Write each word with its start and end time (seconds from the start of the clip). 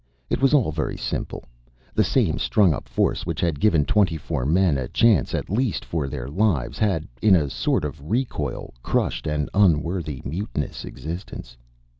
It 0.31 0.41
was 0.41 0.51
all 0.55 0.71
very 0.71 0.97
simple. 0.97 1.43
The 1.93 2.03
same 2.03 2.39
strung 2.39 2.73
up 2.73 2.87
force 2.89 3.23
which 3.23 3.39
had 3.39 3.59
given 3.59 3.85
twenty 3.85 4.17
four 4.17 4.47
men 4.47 4.75
a 4.75 4.87
chance, 4.87 5.35
at 5.35 5.47
least, 5.47 5.85
for 5.85 6.07
their 6.07 6.27
lives, 6.27 6.79
had, 6.79 7.07
in 7.21 7.35
a 7.35 7.51
sort 7.51 7.85
of 7.85 8.01
recoil, 8.09 8.73
crushed 8.81 9.27
an 9.27 9.47
unworthy 9.53 10.23
mutinous 10.25 10.85
existence. 10.85 11.55